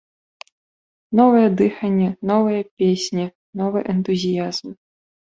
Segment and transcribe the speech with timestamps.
[1.19, 3.31] Новае дыханне, новыя песні,
[3.65, 4.79] новы энтузіязм.